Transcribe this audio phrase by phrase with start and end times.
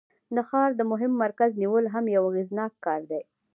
[0.35, 3.21] د ښار د مهم مرکز نیول هم یو اغیزناک کار دی.